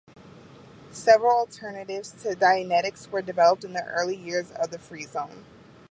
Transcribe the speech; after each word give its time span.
Several 0.91 1.29
alternatives 1.31 2.09
to 2.23 2.29
Dianetics 2.29 3.09
were 3.11 3.21
developed 3.21 3.63
in 3.63 3.73
the 3.73 3.85
early 3.85 4.15
years 4.15 4.49
of 4.49 4.71
the 4.71 4.79
Free 4.79 5.05
Zone. 5.05 5.45